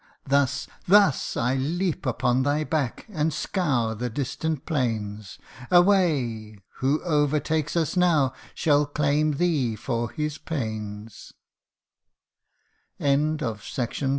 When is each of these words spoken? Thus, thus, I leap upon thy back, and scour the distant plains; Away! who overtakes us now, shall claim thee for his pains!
Thus, 0.25 0.67
thus, 0.87 1.37
I 1.37 1.53
leap 1.53 2.07
upon 2.07 2.41
thy 2.41 2.63
back, 2.63 3.05
and 3.07 3.31
scour 3.31 3.93
the 3.93 4.09
distant 4.09 4.65
plains; 4.65 5.37
Away! 5.69 6.57
who 6.77 7.03
overtakes 7.03 7.75
us 7.77 7.95
now, 7.95 8.33
shall 8.55 8.87
claim 8.87 9.33
thee 9.33 9.75
for 9.75 10.09
his 10.09 10.39
pains! 10.39 11.33